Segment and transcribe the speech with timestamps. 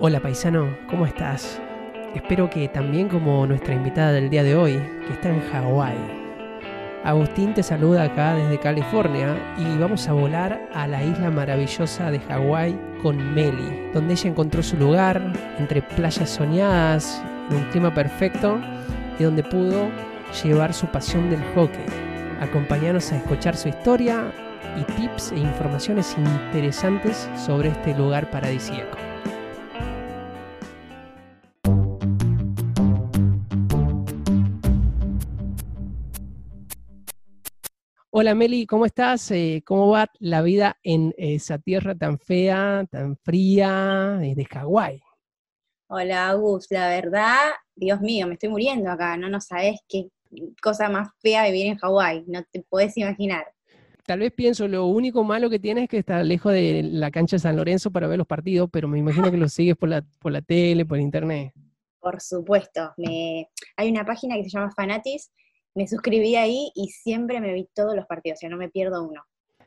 [0.00, 1.60] Hola paisano, ¿cómo estás?
[2.14, 4.74] Espero que también como nuestra invitada del día de hoy,
[5.04, 5.96] que está en Hawái.
[7.02, 12.20] Agustín te saluda acá desde California y vamos a volar a la isla maravillosa de
[12.20, 15.20] Hawái con Meli, donde ella encontró su lugar
[15.58, 17.20] entre playas soñadas,
[17.50, 18.60] en un clima perfecto
[19.18, 19.88] y donde pudo
[20.44, 21.86] llevar su pasión del hockey.
[22.40, 24.32] Acompañarnos a escuchar su historia
[24.76, 29.07] y tips e informaciones interesantes sobre este lugar paradisíaco.
[38.20, 39.30] Hola Meli, ¿cómo estás?
[39.30, 45.00] Eh, ¿Cómo va la vida en esa tierra tan fea, tan fría eh, de Hawái?
[45.86, 47.36] Hola Agus, la verdad,
[47.76, 50.08] Dios mío, me estoy muriendo acá, no, no sabes qué
[50.60, 53.46] cosa más fea vivir en Hawái, no te puedes imaginar.
[54.04, 57.36] Tal vez pienso, lo único malo que tienes es que está lejos de la cancha
[57.36, 60.02] de San Lorenzo para ver los partidos, pero me imagino que lo sigues por la,
[60.18, 61.52] por la tele, por internet.
[62.00, 65.30] Por supuesto, me, hay una página que se llama Fanatis,
[65.78, 69.22] me suscribí ahí y siempre me vi todos los partidos, o no me pierdo uno.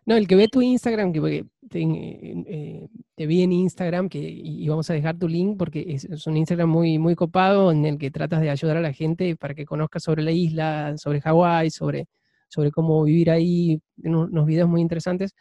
[0.05, 4.67] No, el que ve tu Instagram, que te, eh, te vi en Instagram, que, y
[4.67, 8.11] vamos a dejar tu link porque es, un Instagram muy, muy copado en el que
[8.11, 12.07] tratas de ayudar a la gente para que conozca sobre la isla, sobre Hawái, sobre,
[12.49, 15.33] sobre cómo vivir ahí, unos videos muy interesantes.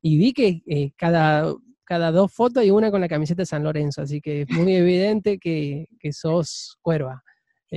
[0.00, 1.52] Y vi que eh, cada,
[1.84, 4.74] cada dos fotos hay una con la camiseta de San Lorenzo, así que es muy
[4.74, 7.22] evidente que, que sos cuerva.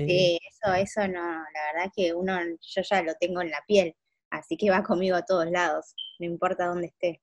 [0.06, 3.64] Sí, eh, eso, eso no, la verdad que uno, yo ya lo tengo en la
[3.68, 3.96] piel,
[4.30, 7.22] así que va conmigo a todos lados, no importa dónde esté.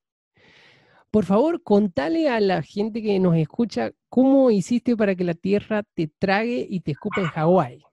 [1.11, 5.85] Por favor, contale a la gente que nos escucha cómo hiciste para que la tierra
[5.95, 7.85] te trague y te escupe en Hawái.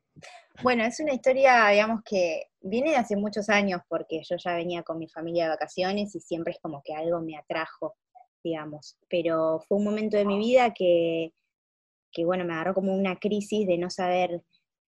[0.64, 4.84] Bueno, es una historia, digamos, que viene de hace muchos años, porque yo ya venía
[4.84, 7.96] con mi familia de vacaciones y siempre es como que algo me atrajo,
[8.44, 8.98] digamos.
[9.08, 11.34] Pero fue un momento de mi vida que,
[12.12, 14.44] que bueno, me agarró como una crisis de no saber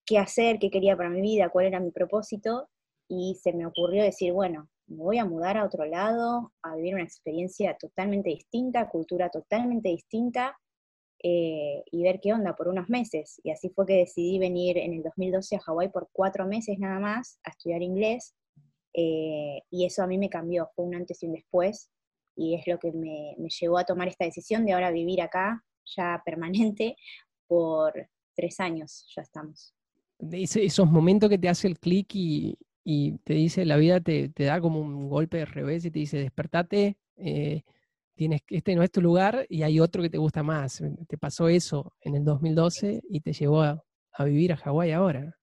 [0.06, 2.70] qué hacer, qué quería para mi vida, cuál era mi propósito,
[3.08, 6.96] y se me ocurrió decir, bueno, me voy a mudar a otro lado, a vivir
[6.96, 10.58] una experiencia totalmente distinta, cultura totalmente distinta,
[11.22, 13.40] eh, y ver qué onda por unos meses.
[13.44, 17.00] Y así fue que decidí venir en el 2012 a Hawái por cuatro meses nada
[17.00, 18.36] más a estudiar inglés,
[18.94, 21.90] eh, y eso a mí me cambió, fue un antes y un después,
[22.36, 25.64] y es lo que me, me llevó a tomar esta decisión de ahora vivir acá,
[25.86, 26.96] ya permanente,
[27.48, 29.74] por tres años ya estamos
[30.20, 32.58] esos momentos que te hace el clic y,
[33.24, 36.98] te dice, la vida te, da como un golpe de revés y te dice, despertate,
[37.16, 37.64] eh,
[38.16, 40.84] tienes, este no es tu lugar y hay otro que te gusta más.
[41.08, 43.84] Te pasó eso en el 2012 y te llevó a,
[44.20, 45.38] vivir a Hawái ahora.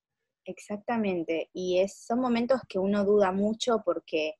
[0.44, 4.34] Exactamente, y es, son momentos que uno duda mucho porque,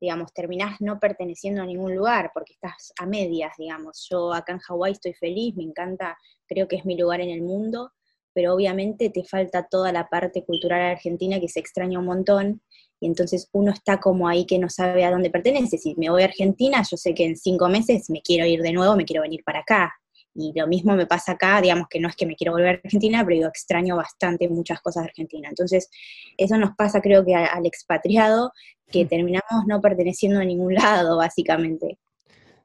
[0.00, 4.06] digamos, terminás no perteneciendo a ningún lugar, porque estás a medias, digamos.
[4.10, 6.16] Yo acá en Hawái estoy feliz, me encanta,
[6.46, 7.90] creo que es mi lugar en el mundo,
[8.34, 12.62] pero obviamente te falta toda la parte cultural argentina que se extraña un montón,
[13.00, 15.78] y entonces uno está como ahí que no sabe a dónde pertenece.
[15.78, 18.72] Si me voy a Argentina, yo sé que en cinco meses me quiero ir de
[18.72, 19.92] nuevo, me quiero venir para acá.
[20.34, 22.80] Y lo mismo me pasa acá, digamos que no es que me quiero volver a
[22.84, 25.48] Argentina, pero yo extraño bastante muchas cosas de Argentina.
[25.48, 25.88] Entonces,
[26.36, 28.52] eso nos pasa creo que al expatriado,
[28.92, 31.98] que terminamos no perteneciendo a ningún lado, básicamente.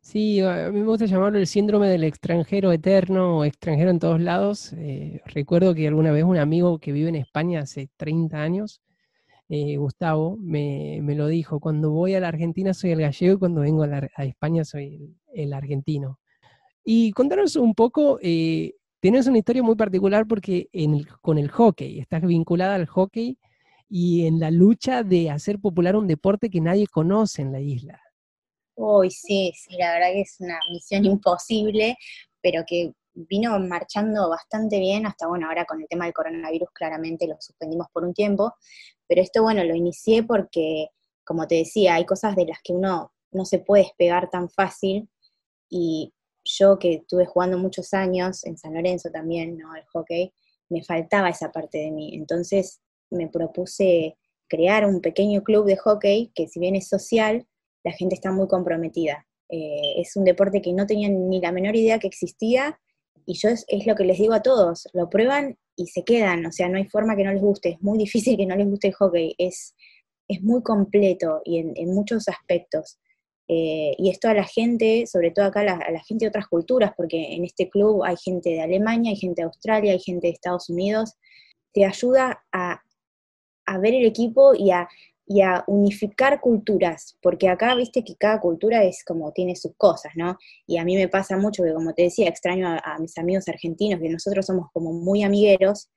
[0.05, 4.21] Sí, a mí me gusta llamarlo el síndrome del extranjero eterno o extranjero en todos
[4.21, 4.71] lados.
[4.73, 8.81] Eh, recuerdo que alguna vez un amigo que vive en España hace 30 años,
[9.49, 13.61] eh, Gustavo, me, lo dijo, cuando voy a la Argentina soy el gallego y cuando
[13.61, 16.19] vengo a, España soy el, argentino.
[16.83, 20.69] Y contanos un poco, eh, tienes una historia muy particular porque
[21.21, 23.39] con el hockey, estás vinculada al hockey
[23.89, 28.04] y en la lucha de hacer popular un deporte que nadie conoce en la isla.
[28.75, 31.97] Uy, sí, sí, la verdad que es una misión imposible,
[32.41, 37.27] pero que vino marchando bastante bien hasta, bueno, ahora con el tema del coronavirus claramente
[37.27, 38.53] lo suspendimos por un tiempo,
[39.07, 40.89] pero esto, bueno, lo inicié porque,
[41.23, 45.09] como te decía, hay cosas de las que uno no se puede despegar tan fácil
[45.69, 49.75] y yo que estuve jugando muchos años en San Lorenzo también, ¿no?
[49.75, 50.33] El hockey,
[50.69, 54.17] me faltaba esa parte de mí, entonces me propuse
[54.47, 57.47] crear un pequeño club de hockey que si bien es social,
[57.85, 59.25] la gente está muy comprometida.
[59.47, 62.79] Eh, es un deporte que no tenían ni la menor idea que existía
[63.27, 66.51] y yo es, lo que les digo a todos, lo prueban y se quedan, o
[66.51, 68.87] sea, no hay forma que no les guste, es muy difícil que no les guste
[68.87, 69.75] el hockey, es,
[70.27, 72.97] es muy completo y en, muchos aspectos.
[73.47, 76.93] Eh, y esto a la gente, sobre todo acá a la, gente de otras culturas,
[76.97, 80.33] porque en este club hay gente de Alemania, hay gente de Australia, hay gente de
[80.33, 81.13] Estados Unidos,
[81.71, 82.81] te ayuda a,
[83.67, 84.87] a ver el equipo y a
[85.27, 90.13] y a unificar culturas, porque acá viste que cada cultura es como tiene sus cosas,
[90.15, 90.37] ¿no?
[90.67, 93.99] Y a mí me pasa mucho que, como te decía, extraño a, mis amigos argentinos,
[93.99, 95.89] que nosotros somos como muy amigueros,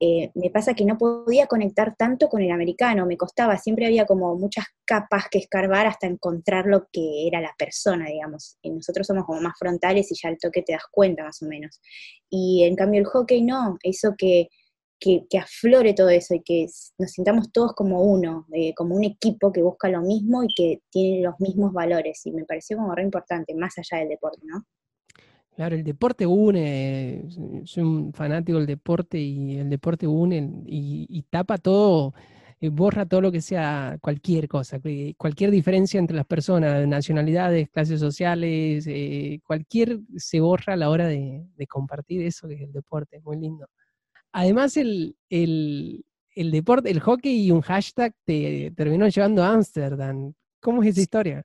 [0.00, 4.04] eh, me pasa que no podía conectar tanto con el americano, me costaba, siempre había
[4.04, 8.58] como muchas capas que escarbar hasta encontrar lo que era la persona, digamos.
[8.60, 11.46] Y nosotros somos como más frontales y ya al toque te das cuenta más o
[11.46, 11.80] menos.
[12.28, 14.48] Y en cambio el hockey no, eso que
[14.98, 16.66] que, aflore todo eso y que
[16.98, 20.82] nos sintamos todos como uno, eh, como un equipo que busca lo mismo y que
[20.90, 22.24] tiene los mismos valores.
[22.26, 24.64] Y me pareció como re importante, más allá del deporte, ¿no?
[25.56, 27.26] Claro, el deporte une,
[27.64, 32.12] soy un fanático del deporte y el deporte une y, tapa todo,
[32.60, 34.80] eh, borra todo lo que sea cualquier cosa,
[35.16, 41.06] cualquier diferencia entre las personas, nacionalidades, clases sociales, eh, cualquier se borra a la hora
[41.06, 43.68] de, de compartir eso que es el deporte, muy lindo.
[44.34, 45.16] Además, el,
[46.34, 50.34] deporte, el hockey y un hashtag te terminó llevando a Ámsterdam.
[50.60, 51.42] ¿Cómo es esa historia?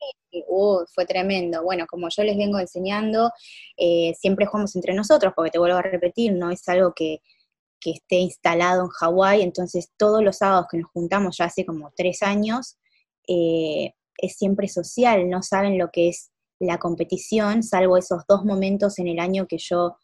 [0.48, 1.62] Uh, fue tremendo.
[1.64, 3.32] Bueno, como yo les vengo enseñando,
[3.78, 7.22] eh, siempre jugamos entre nosotros, porque te vuelvo a repetir, no es algo que,
[7.82, 12.22] esté instalado en Hawái, entonces todos los sábados que nos juntamos ya hace como tres
[12.22, 12.78] años,
[13.28, 19.00] eh, es siempre social, no saben lo que es la competición, salvo esos dos momentos
[19.00, 19.96] en el año que yo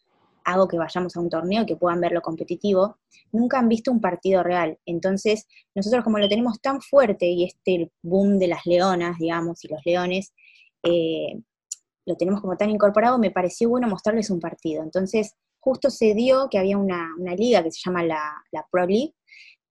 [0.45, 2.97] hago que vayamos a un torneo y que puedan ver lo competitivo,
[3.31, 4.77] nunca han visto un partido real.
[4.86, 9.68] Entonces, nosotros como lo tenemos tan fuerte y este boom de las leonas, digamos, y
[9.68, 10.33] los leones,
[10.83, 11.42] eh,
[12.06, 14.83] lo tenemos como tan incorporado, me pareció bueno mostrarles un partido.
[14.83, 19.15] Entonces, justo se dio que había una, liga que se llama la, la Pro League,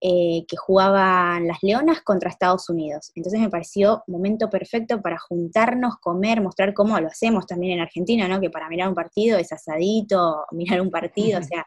[0.06, 3.10] eh, que jugaban las Leonas contra Estados Unidos.
[3.14, 8.28] Entonces me pareció momento perfecto para juntarnos, comer, mostrar cómo lo hacemos también en Argentina,
[8.28, 8.38] ¿no?
[8.38, 11.64] Que para mirar un partido es asadito, mirar un partido, o sea,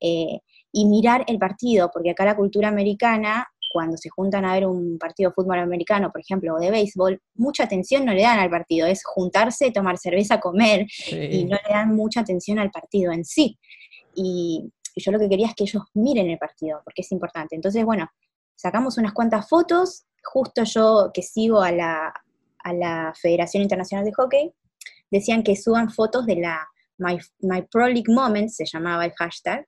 [0.00, 0.40] eh,
[0.72, 4.96] y mirar el partido, porque acá la cultura americana, cuando se juntan a ver un
[4.96, 8.48] partido de fútbol americano, por ejemplo, o de béisbol, mucha atención no le dan al
[8.48, 13.26] partido, es juntarse, tomar cerveza, comer, y no le dan mucha atención al partido en
[13.26, 13.58] sí.
[14.14, 17.56] Y, y yo lo que quería es que ellos miren el partido, porque es importante.
[17.56, 18.08] Entonces, bueno,
[18.54, 22.12] sacamos unas cuantas fotos, justo yo que sigo a la,
[23.20, 24.54] Federación Internacional de Hockey,
[25.10, 27.18] decían que suban fotos de la My,
[27.70, 29.66] Pro League Moments, se llamaba el hashtag,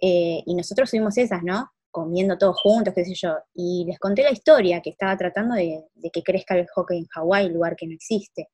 [0.00, 1.68] eh, y nosotros subimos esas, ¿no?
[1.90, 5.82] Comiendo todos juntos, qué sé yo, y les conté la historia que estaba tratando de,
[5.94, 8.50] de que crezca el hockey en Hawái, lugar que no existe.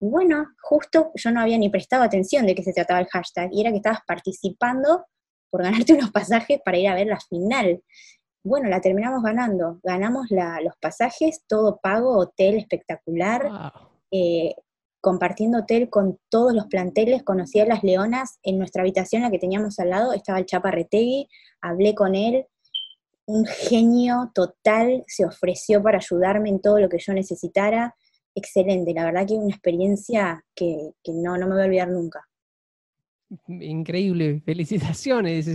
[0.00, 3.50] Y bueno, justo yo no había ni prestado atención de qué se trataba el hashtag,
[3.52, 5.04] y era que estabas participando
[5.50, 7.82] por ganarte unos pasajes para ir a ver la final.
[8.44, 9.80] Bueno, la terminamos ganando.
[9.82, 13.50] Ganamos los pasajes, todo pago, hotel espectacular,
[14.10, 14.54] eh,
[15.00, 17.24] compartiendo hotel con todos los planteles.
[17.24, 20.70] Conocí a las leonas en nuestra habitación, la que teníamos al lado, estaba el Chapa
[20.70, 21.28] Retegui,
[21.60, 22.46] hablé con él.
[23.26, 27.94] Un genio total, se ofreció para ayudarme en todo lo que yo necesitara.
[28.34, 32.27] Excelente, la verdad que una experiencia que, que no, no me voy a olvidar nunca
[33.48, 35.46] increíble, felicitaciones.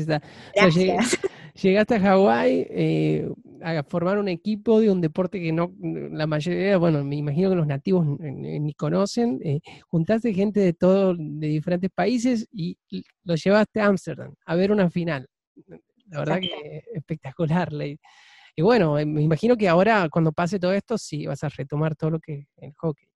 [1.62, 3.30] llegaste a Hawái eh,
[3.62, 7.56] a formar un equipo de un deporte que no, la mayoría, bueno, me imagino que
[7.56, 9.40] los nativos ni conocen.
[9.44, 12.78] Eh, juntaste gente de todos, de diferentes países y
[13.24, 15.28] lo llevaste a Ámsterdam a ver una final.
[16.08, 17.70] La verdad que espectacular.
[18.56, 22.12] Y bueno, me imagino que ahora cuando pase todo esto, sí vas a retomar todo
[22.12, 23.08] lo que es el hockey.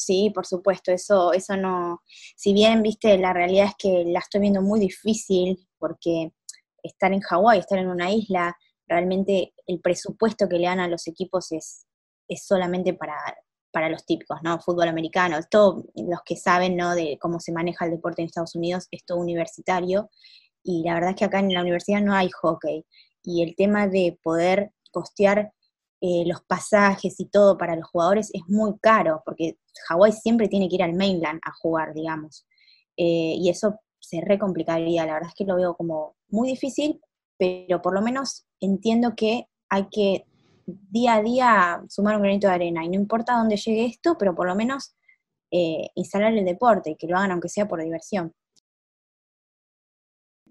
[0.00, 2.02] Sí, por supuesto, eso, eso no,
[2.36, 6.30] si bien, viste, la realidad es que la estoy viendo muy difícil porque
[6.84, 8.56] estar en Hawái, estar en una isla,
[8.86, 11.88] realmente el presupuesto que le dan a los equipos es,
[12.28, 13.16] es solamente para,
[13.72, 14.60] para los típicos, ¿no?
[14.60, 16.94] Fútbol americano, todos los que saben, ¿no?
[16.94, 20.10] De cómo se maneja el deporte en Estados Unidos, es todo universitario,
[20.62, 22.86] y la verdad es que acá en la universidad no hay hockey,
[23.24, 25.52] y el tema de poder costear
[26.00, 30.68] eh, los pasajes y todo para los jugadores es muy caro, porque Hawái siempre tiene
[30.68, 32.46] que ir al mainland a jugar, digamos.
[32.96, 35.04] Eh, y eso se recomplicaría.
[35.06, 37.00] La verdad es que lo veo como muy difícil,
[37.36, 40.24] pero por lo menos entiendo que hay que
[40.66, 42.84] día a día sumar un granito de arena.
[42.84, 44.94] Y no importa dónde llegue esto, pero por lo menos
[45.50, 48.32] eh, instalar el deporte que lo hagan aunque sea por diversión.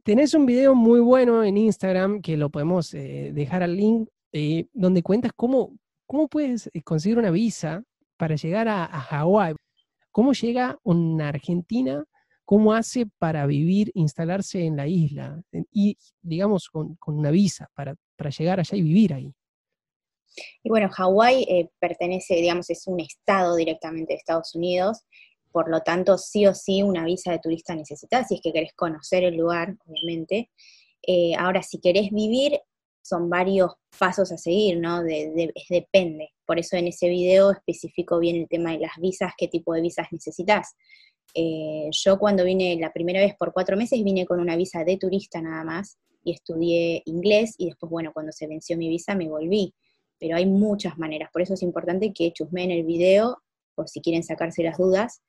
[0.03, 5.03] Tenés un video muy bueno en Instagram que lo podemos dejar al link eh, donde
[5.03, 7.83] cuentas cómo, cómo puedes eh, conseguir una visa
[8.17, 9.55] para llegar a, Hawái.
[10.11, 12.03] ¿Cómo llega una argentina?
[12.43, 15.41] ¿Cómo hace para vivir, instalarse en la isla?
[15.71, 17.95] Y, digamos, con, una visa para,
[18.37, 19.33] llegar allá y vivir ahí.
[20.63, 25.05] Y bueno, Hawái eh, pertenece, digamos, es un estado directamente de Estados Unidos,
[25.51, 28.73] por lo tanto, sí o sí una visa de turista necesitas, si es que querés
[28.73, 30.51] conocer el lugar, obviamente.
[31.37, 32.59] ahora, si querés vivir,
[33.07, 35.03] son varios pasos a seguir, ¿no?
[35.03, 36.29] De, depende.
[36.45, 39.81] Por eso en ese video especifico bien el tema de las visas, qué tipo de
[39.81, 40.75] visas necesitas.
[41.33, 44.97] Eh, yo cuando vine la primera vez por cuatro meses vine con una visa de
[44.97, 49.29] turista nada más y estudié inglés y después, bueno, cuando se venció mi visa me
[49.29, 49.73] volví.
[50.19, 53.37] Pero hay muchas maneras, por eso es importante que chusmeen el video
[53.75, 55.21] por si quieren sacarse las dudas.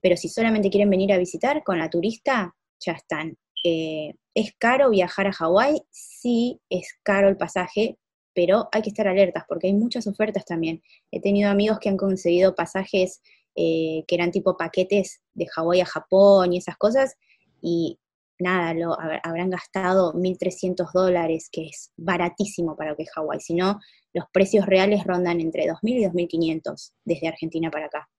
[0.00, 3.36] Pero si solamente quieren venir a visitar con la turista, ya están.
[3.64, 5.80] Eh, ¿Es caro viajar a Hawái?
[5.88, 7.98] Sí, es caro el pasaje,
[8.34, 10.82] pero hay que estar alertas porque hay muchas ofertas también.
[11.10, 13.22] He tenido amigos que han conseguido pasajes
[13.54, 17.16] eh, que eran tipo paquetes de Hawái a Japón y esas cosas,
[17.62, 17.98] y
[18.38, 23.40] nada, lo, habrán gastado 1.300 dólares, que es baratísimo para lo que es Hawái.
[23.40, 23.80] Si no,
[24.12, 28.10] los precios reales rondan entre 2.000 y 2.500 desde Argentina para acá.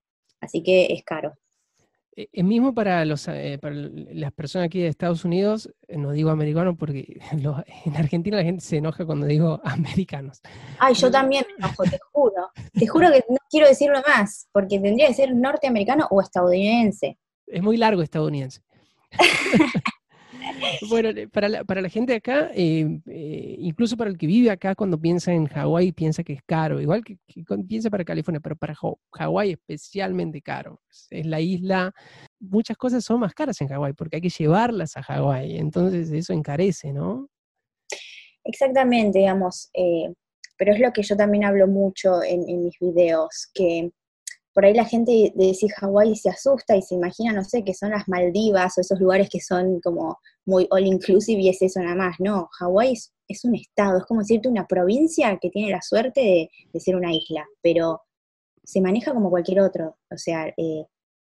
[0.41, 1.36] Así que es caro.
[2.19, 6.31] Eh, mismo para, los, eh, para las personas aquí de Estados Unidos, eh, no digo
[6.31, 7.19] americanos porque
[7.86, 10.41] en Argentina la gente se enoja cuando digo americanos.
[10.79, 12.50] Ay, yo también me enojo, te juro.
[12.74, 17.19] Te juro que no quiero decirlo más, porque tendría que ser norteamericano o estadounidense.
[17.45, 18.63] Es muy largo estadounidense.
[20.89, 24.75] Bueno, para la, para la gente acá, eh, eh, incluso para el que vive acá,
[24.75, 27.17] cuando piensa en Hawái, piensa que es caro, igual que,
[27.67, 28.75] piensa para California, pero para
[29.12, 30.81] Hawái especialmente caro.
[31.09, 31.93] Es la isla,
[32.39, 36.33] muchas cosas son más caras en Hawái porque hay que llevarlas a Hawái, entonces eso
[36.33, 37.29] encarece, ¿no?
[38.43, 40.13] Exactamente, digamos, eh,
[40.57, 43.91] pero es lo que yo también hablo mucho en mis videos, que
[44.58, 47.76] por ahí la gente de decir Hawái se asusta y se imagina, no sé, que
[47.76, 51.80] son las Maldivas o esos lugares que son como muy all inclusive y es eso
[51.80, 52.16] nada más.
[52.18, 52.94] No, Hawái
[53.28, 57.14] es, un estado, es como decirte una provincia que tiene la suerte de, ser una
[57.14, 58.02] isla, pero
[58.64, 60.00] se maneja como cualquier otro.
[60.10, 60.86] O sea, eh,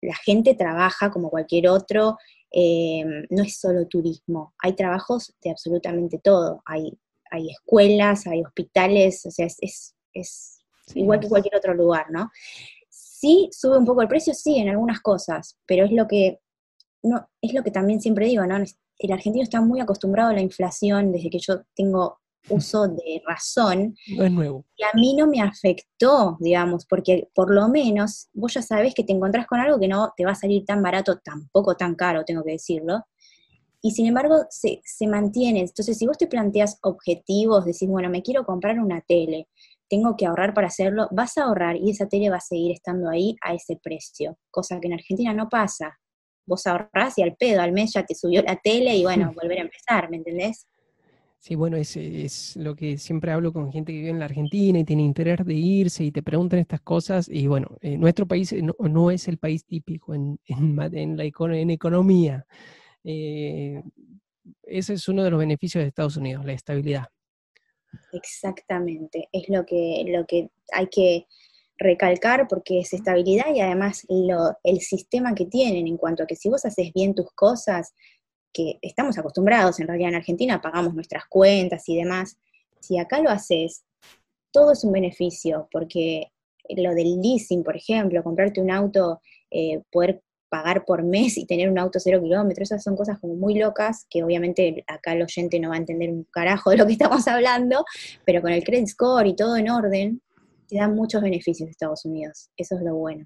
[0.01, 2.17] la gente trabaja como cualquier otro,
[2.53, 6.61] eh, no es solo turismo, hay trabajos de absolutamente todo.
[6.65, 6.97] Hay,
[7.31, 10.59] hay escuelas, hay hospitales, o sea, es, es
[10.95, 12.29] igual que cualquier otro lugar, ¿no?
[13.19, 16.39] Sí, sube un poco el precio, sí, en algunas cosas, pero es lo que,
[17.03, 18.55] no, es lo que también siempre digo, ¿no?
[18.55, 23.93] El argentino está muy acostumbrado a la inflación desde que yo tengo uso de razón.
[24.15, 24.65] No es nuevo.
[24.77, 29.03] Y a mí no me afectó, digamos, porque por lo menos vos ya sabés que
[29.03, 32.23] te encontrás con algo que no te va a salir tan barato, tampoco tan caro,
[32.23, 33.03] tengo que decirlo.
[33.81, 35.59] Y sin embargo, se, se mantiene.
[35.59, 39.49] Entonces, si vos te planteas objetivos, decís, bueno, me quiero comprar una tele,
[39.89, 43.09] tengo que ahorrar para hacerlo, vas a ahorrar y esa tele va a seguir estando
[43.09, 45.99] ahí a ese precio, cosa que en Argentina no pasa.
[46.45, 49.59] Vos ahorrás y al pedo, al mes ya te subió la tele y bueno, volver
[49.59, 50.67] a empezar, ¿me entendés?
[51.41, 54.77] Sí, bueno, es, es, lo que siempre hablo con gente que vive en la Argentina
[54.77, 57.29] y tiene interés de irse y te preguntan estas cosas.
[57.29, 62.45] Y bueno, eh, nuestro país no, es el país típico en, en, la, en economía.
[63.05, 63.81] Eh,
[64.63, 67.07] ese es uno de los beneficios de Estados Unidos, la estabilidad.
[68.11, 71.27] Exactamente, es lo que, lo que hay que
[71.77, 76.35] recalcar porque es estabilidad y además lo, el sistema que tienen en cuanto a que
[76.35, 77.93] si vos haces bien tus cosas,
[78.51, 82.37] que estamos acostumbrados en realidad en Argentina, pagamos nuestras cuentas y demás,
[82.79, 83.83] si acá lo haces,
[84.51, 86.31] todo es un beneficio, porque
[86.69, 91.69] lo del leasing, por ejemplo, comprarte un auto, eh, poder pagar por mes y tener
[91.69, 95.59] un auto cero kilómetros, esas son cosas como muy locas, que obviamente acá el oyente
[95.59, 97.85] no va a entender un carajo de lo que estamos hablando,
[98.25, 100.21] pero con el credit score y todo en orden,
[100.67, 102.49] te dan muchos beneficios Estados Unidos.
[102.55, 103.25] Eso es lo bueno.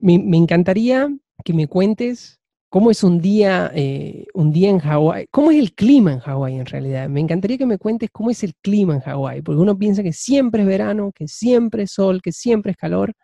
[0.00, 1.08] Me, encantaría
[1.44, 2.38] que me cuentes
[2.68, 6.56] cómo es un día, eh, un día en Hawái, cómo es el clima en Hawái
[6.56, 7.08] en realidad.
[7.08, 10.12] Me encantaría que me cuentes cómo es el clima en Hawái, porque uno piensa que
[10.12, 13.14] siempre es verano, que siempre es sol, que siempre es calor.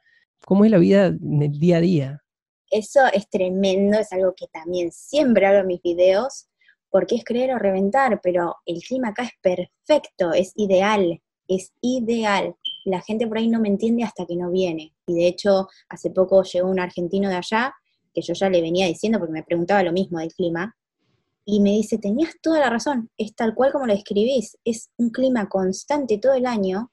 [0.46, 2.22] ¿Cómo es la vida en el día a día?
[2.70, 6.48] Eso es tremendo, es algo que también siempre hablo en mis videos,
[6.88, 12.56] porque es creer o reventar, pero el clima acá es perfecto, es ideal, es ideal.
[12.84, 14.94] La gente por ahí no me entiende hasta que no viene.
[15.06, 17.74] Y de hecho, hace poco llegó un argentino de allá,
[18.14, 20.76] que yo ya le venía diciendo porque me preguntaba lo mismo del clima,
[21.44, 25.10] y me dice, tenías toda la razón, es tal cual como lo escribís, es un
[25.10, 26.92] clima constante todo el año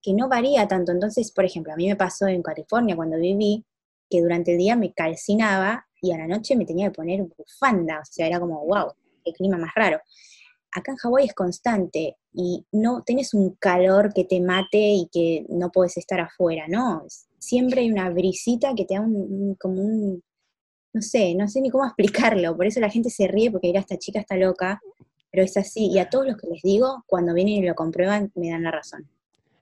[0.00, 0.92] que no varía tanto.
[0.92, 3.64] Entonces, por ejemplo, a mí me pasó en California cuando viví,
[4.08, 8.00] que durante el día me calcinaba y a la noche me tenía que poner bufanda,
[8.00, 8.92] o sea, era como, wow,
[9.24, 10.00] qué clima más raro.
[10.72, 15.46] Acá en Hawái es constante y no tenés un calor que te mate y que
[15.48, 17.04] no puedes estar afuera, ¿no?
[17.38, 20.22] Siempre hay una brisita que te da un, como un,
[20.92, 23.80] no sé, no sé ni cómo explicarlo, por eso la gente se ríe porque dirá,
[23.80, 24.80] esta chica está loca,
[25.30, 28.32] pero es así, y a todos los que les digo, cuando vienen y lo comprueban,
[28.34, 29.08] me dan la razón.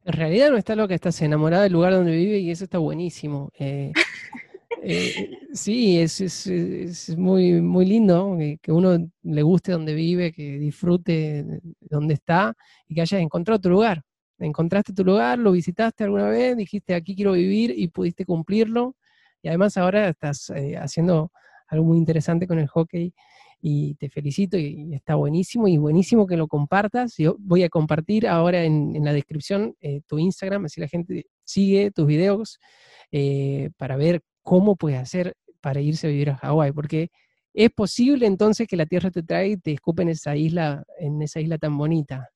[0.07, 3.51] En realidad no está loca, estás enamorada del lugar donde vive y eso está buenísimo.
[3.59, 3.93] Eh,
[4.89, 10.59] Eh, sí, es, es, es, muy, muy lindo que, uno le guste donde vive, que
[10.59, 11.45] disfrute
[11.81, 12.55] donde está
[12.87, 14.03] y que hayas encontrado tu lugar.
[14.39, 18.95] Encontraste tu lugar, lo visitaste alguna vez, dijiste aquí quiero vivir y pudiste cumplirlo.
[19.43, 21.33] Y además ahora estás eh, haciendo
[21.67, 23.13] algo muy interesante con el hockey
[23.61, 27.15] y te felicito y, está buenísimo y buenísimo que lo compartas.
[27.17, 31.91] Yo voy a compartir ahora en, la descripción eh, tu Instagram, así la gente sigue
[31.91, 32.59] tus videos
[33.13, 37.09] eh, para ver cómo puedes hacer para irse a vivir a Hawái, porque
[37.53, 41.21] es posible entonces que la tierra te traiga y te escupe en esa isla, en
[41.23, 42.29] esa isla tan bonita.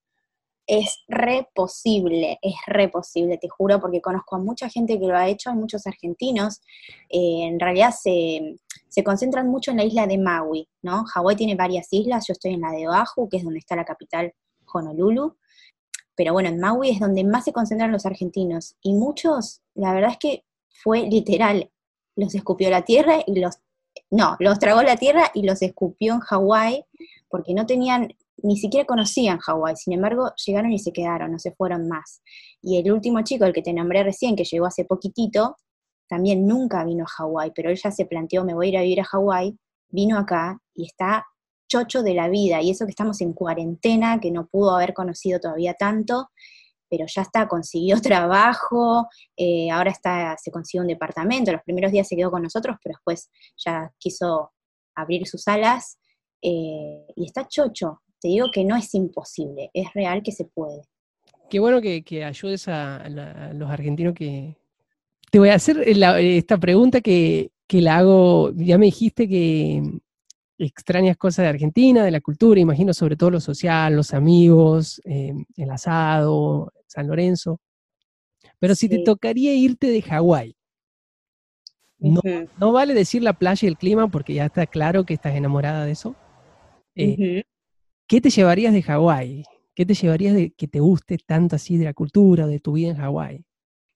[0.67, 5.17] Es re posible, es re posible, te juro, porque conozco a mucha gente que lo
[5.17, 6.61] ha hecho, hay muchos argentinos.
[7.09, 8.57] Eh, en realidad se,
[8.91, 11.05] se, concentran mucho en la isla de Maui, ¿no?
[11.05, 13.85] Hawái tiene varias islas, yo estoy en la de Oahu, que es donde está la
[13.85, 14.33] capital
[14.73, 15.37] Honolulu.
[16.15, 18.77] Pero bueno, en Maui es donde más se concentran los argentinos.
[18.83, 20.45] Y muchos, la verdad es que
[20.83, 21.71] fue literal,
[22.17, 23.57] los escupió la tierra y los,
[24.11, 26.85] no, los tragó la tierra y los escupió en Hawái,
[27.29, 31.53] porque no tenían, ni siquiera conocían Hawái, sin embargo llegaron y se quedaron, no se
[31.53, 32.23] fueron más.
[32.63, 35.57] Y el último chico, el que te nombré recién, que llegó hace poquitito,
[36.11, 38.83] también nunca vino a Hawái, pero él ya se planteó, me voy a ir a
[38.83, 39.57] vivir a Hawái,
[39.91, 41.25] vino acá y está
[41.69, 45.39] chocho de la vida, y eso que estamos en cuarentena, que no pudo haber conocido
[45.39, 46.31] todavía tanto,
[46.89, 52.09] pero ya está, consiguió trabajo, eh, ahora está, se consiguió un departamento, los primeros días
[52.09, 54.51] se quedó con nosotros, pero después ya quiso
[54.97, 55.97] abrir sus alas
[56.43, 58.03] eh, y está chocho.
[58.21, 60.83] Te digo que no es imposible, es real que se puede.
[61.49, 63.09] Qué bueno que, ayudes a,
[63.55, 64.60] los argentinos que...
[65.31, 69.83] Te voy a hacer esta pregunta que, que la hago, ya me dijiste que
[70.59, 75.33] extrañas cosas de Argentina, de la cultura, imagino sobre todo lo social, los amigos, eh,
[75.57, 77.61] el asado, San Lorenzo.
[78.59, 80.57] Pero si te tocaría irte de Hawái,
[81.99, 85.85] no, vale decir la playa y el clima porque ya está claro que estás enamorada
[85.85, 86.17] de eso.
[86.95, 87.45] Eh,
[88.07, 89.45] ¿Qué te llevarías de Hawái?
[89.75, 92.91] ¿Qué te llevarías de que te guste tanto así de la cultura, de tu vida
[92.91, 93.45] en Hawái?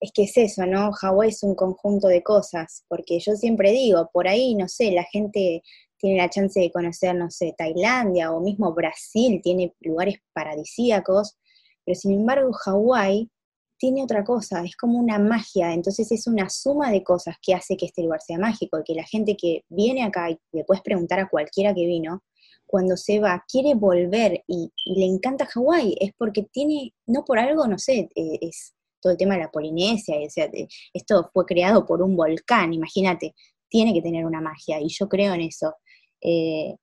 [0.05, 0.93] Es que es eso, ¿no?
[0.93, 5.05] Hawái es un conjunto de cosas, porque yo siempre digo, por ahí, no sé, la
[5.05, 5.63] gente
[5.97, 11.39] tiene la chance de conocer, no sé, Tailandia o mismo Brasil, tiene lugares paradisíacos,
[11.87, 13.31] pero sin embargo Hawái
[13.79, 17.79] tiene otra cosa, es como una magia, entonces es una suma de cosas que hace
[17.79, 20.83] que este lugar sea mágico y que la gente que viene acá, y le puedes
[20.83, 22.23] preguntar a cualquiera que vino,
[22.67, 27.67] cuando se va, quiere volver y, le encanta Hawái, es porque tiene, no por algo,
[27.67, 28.74] no sé, eh, es
[29.05, 30.49] todo el tema de la Polinesia, o sea,
[30.95, 33.35] esto fue creado por un volcán, imagínate,
[33.69, 35.75] tiene que tener una magia y yo creo en eso.
[36.23, 36.75] Eh,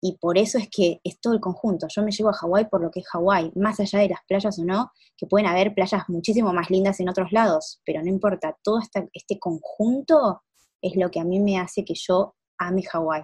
[0.00, 1.86] y por eso es que es todo el conjunto.
[1.88, 4.58] Yo me llevo a Hawái por lo que es Hawái, más allá de las playas
[4.58, 8.56] o no, que pueden haber playas muchísimo más lindas en otros lados, pero no importa,
[8.62, 10.42] todo este conjunto
[10.82, 13.22] es lo que a mí me hace que yo ame Hawái.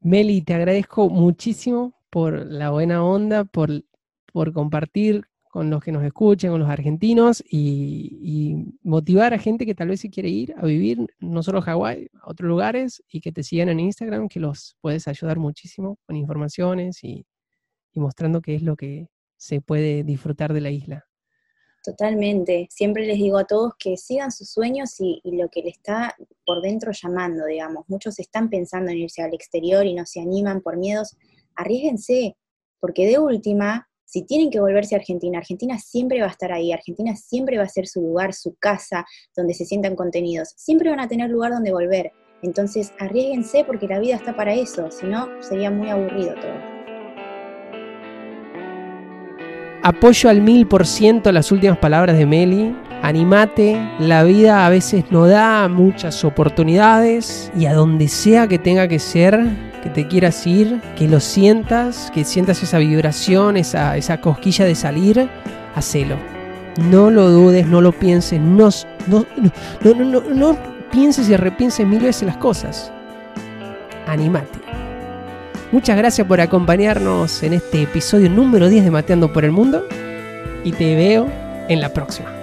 [0.00, 3.70] Meli, te agradezco muchísimo por la buena onda, por,
[4.32, 9.74] por compartir con los que nos escuchen, con los argentinos y, motivar a gente que
[9.74, 13.20] tal vez se quiere ir a vivir no solo a Hawái, a otros lugares y
[13.20, 17.26] que te sigan en Instagram, que los puedes ayudar muchísimo con informaciones y,
[17.94, 21.04] mostrando qué es lo que se puede disfrutar de la isla.
[21.84, 22.66] Totalmente.
[22.70, 26.16] Siempre les digo a todos que sigan sus sueños y, y, lo que le está
[26.46, 27.84] por dentro llamando, digamos.
[27.88, 31.14] Muchos están pensando en irse al exterior y no se animan por miedos.
[31.56, 32.38] Arriesguense,
[32.80, 36.70] porque de última si tienen que volverse a Argentina, Argentina siempre va a estar ahí,
[36.70, 41.00] Argentina siempre va a ser su lugar, su casa, donde se sientan contenidos, siempre van
[41.00, 42.12] a tener lugar donde volver.
[42.42, 46.52] Entonces, arriesguense porque la vida está para eso, si no, sería muy aburrido todo.
[49.82, 52.76] Apoyo al mil por ciento las últimas palabras de Meli.
[53.00, 58.86] Animate, la vida a veces no da muchas oportunidades y a donde sea que tenga
[58.88, 64.20] que ser, que te quieras ir, que lo sientas, que sientas esa vibración, esa, esa
[64.20, 65.28] cosquilla de salir,
[65.74, 66.16] hacelo.
[66.88, 68.70] No lo dudes, no lo pienses, no,
[69.06, 69.26] no,
[69.84, 70.56] no, no, no
[70.90, 72.92] pienses y repienses mil veces las cosas.
[74.06, 74.58] Animate.
[75.72, 79.84] Muchas gracias por acompañarnos en este episodio número 10 de Mateando por el Mundo
[80.64, 81.28] y te veo
[81.68, 82.41] en la próxima.